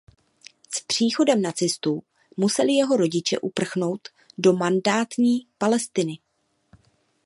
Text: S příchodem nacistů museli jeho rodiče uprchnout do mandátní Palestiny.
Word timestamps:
S 0.75 0.79
příchodem 0.79 1.41
nacistů 1.41 2.03
museli 2.37 2.73
jeho 2.73 2.97
rodiče 2.97 3.39
uprchnout 3.39 4.07
do 4.37 4.53
mandátní 4.53 5.47
Palestiny. 5.57 6.19